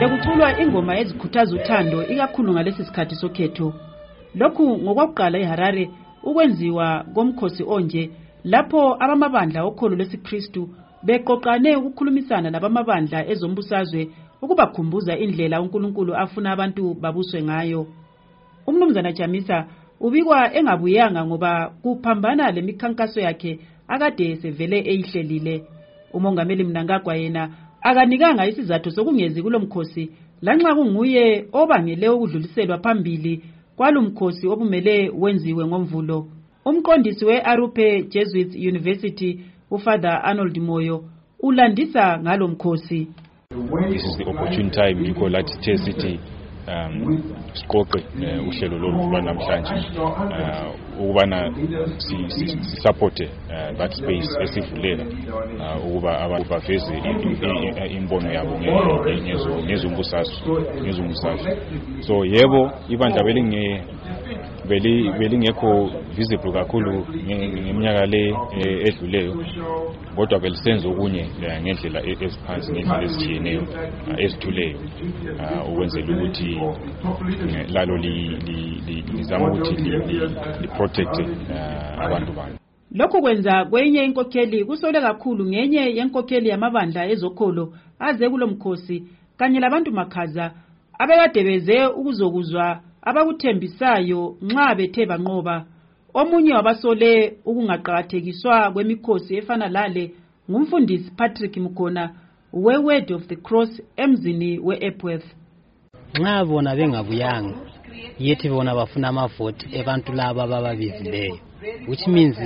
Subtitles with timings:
[0.00, 3.72] bekuculwa ingoma ezikhuthaza uthando ikakhulu ngalesi sikhathi sokhetho.
[4.34, 5.90] Lokhu ngokwakuqala eharare
[6.22, 8.10] ukwenziwa komkhosi onje
[8.44, 10.68] lapho abamabandla okholo lwesikristu
[11.06, 14.08] beqoqane ukukhulumisana labamabandla ezombusazwe
[14.42, 17.86] ukubakhumbuza indlela unkulunkulu afuna abantu babuswe ngayo.
[18.66, 19.66] Umnumzana jamisa
[20.00, 23.58] ubikwa engabuyanga ngoba kuphambana lemikhankaso yakhe
[23.88, 25.64] akade sevele eyihlelile.
[26.12, 27.50] Umongameli mnangagwa yena
[27.86, 30.10] akanikanga isizathu sokungezi kulo mkhosi
[30.42, 33.42] lanxa kunguye obangele ukudluliselwa phambili
[33.76, 36.26] kwalo mkhosi obumele wenziwe ngomvulo.
[36.64, 41.04] Umqondisi we-arupe jesuits university ufather arnold moyo
[41.40, 43.08] ulandisa ngalo mkhosi
[43.92, 46.18] this is the opportune time yikho lathi the sithi
[46.68, 47.22] um
[47.54, 51.52] siqoqe uh, uhlelo lolu lwanamhlanje uh, ukubana
[51.98, 56.94] sisupporte uh, that space esivulela uh, ukuba abantu baveze
[57.96, 58.60] imbono yabo
[59.64, 60.36] ngezombusazwe
[60.82, 61.58] ngezombusazwe.
[62.00, 63.82] So yebo ibandla belinge
[65.18, 68.34] belingekho visible kakhulu ngeminyaka le
[68.88, 69.44] edluleyo
[70.16, 71.26] kodwa belisenza okunye
[71.62, 73.62] ngendlela eziphansi ngendlela ezitshiyeneyo
[74.18, 74.78] ezithuleyo
[75.68, 76.55] ukwenzela ukuthi
[77.68, 79.90] lalo lizama ukuthi
[80.60, 81.26] liprotecte
[81.98, 82.54] abantu balo
[82.94, 89.04] lokhu kwenza kwenye inkokheli kusole kakhulu ngenye yenkokheli yamabandla ezokholo aze kulo mkhosi
[89.36, 90.52] kanye labantu makhaza
[90.98, 95.56] abekade beze ukuzokuzwa abakuthembisayo nxa bethe banqoba.
[96.14, 100.14] Omunye wabasole ukungaqakathekiswa kwemikhosi efana lale
[100.50, 102.10] ngumfundisi patrick mkhona
[102.52, 105.26] we-word of the cross emzini we-epworth.
[106.18, 107.54] Nxa bona bengabuyanga
[108.24, 111.38] yethi bona bafuna amavoti ebantu laba bababizileyo
[111.88, 112.36] which means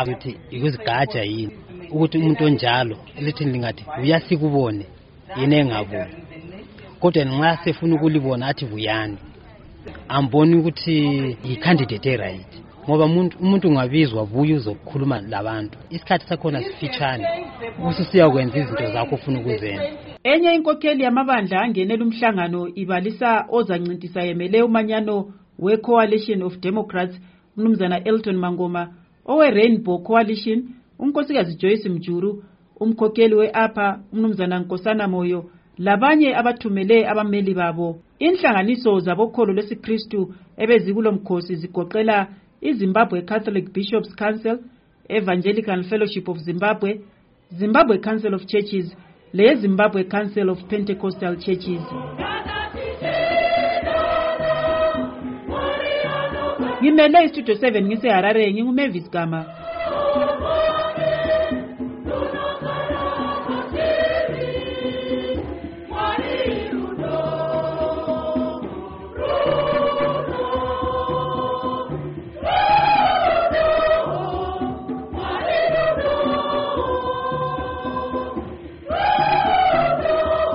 [0.00, 1.54] ukuthi ikuzigaja yini
[1.90, 4.84] ukuthi umuntu onjalo lithi lingathi buya sikubone
[5.38, 6.14] yena engabuyi
[7.00, 9.18] kodwa nxa sefuna ukulibona athi buyani
[10.08, 10.96] amboni ukuthi
[11.48, 12.65] yi-candidate eright.
[12.88, 13.04] Ngoba
[13.40, 17.24] umuntu ungabizwa buye uzokukhuluma labantu isikhathi sakhona sifitshane.
[17.88, 19.88] Ususiyakwenza izinto zakho ufuna ukuzenza.
[20.24, 27.20] Enye inkokheli yamabandla angenela umhlangano ibalisa ozancintisa yemele umanyano we-coalition of democrats
[27.56, 28.88] umnumzana elton mangoma
[29.26, 30.58] owe-rainbow coalition
[30.98, 32.44] unkosikazi joyce mjuru
[32.80, 37.98] umkhokheli we-apa umnumzana nkosana moyo labanye abathumele abameli babo.
[38.18, 42.28] Inhlanganiso zabokholo lwesikristu ebezikulo mkhosi zigoqela
[42.70, 44.56] izimbabwe catholic bishops council
[45.08, 46.90] evangelical fellowship of zimbabwe
[47.58, 48.86] zimbabwe council of churches
[49.32, 51.82] leyezimbabwe council of pentecostal churches.
[56.82, 59.40] Ngimele istudio 7 ngiseharare ngingumavis gama